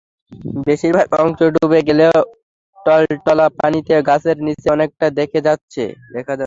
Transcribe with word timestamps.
বেশির 0.65 0.93
ভাগ 0.95 1.07
অংশ 1.21 1.39
ডুবে 1.55 1.79
গেলেও 1.87 2.15
টলটলা 2.79 3.47
পানিতে 3.59 3.93
গাছের 4.09 4.37
নিচের 4.45 4.73
অনেকটাই 4.75 5.11
দেখা 5.19 5.39
যাচ্ছে। 5.47 5.83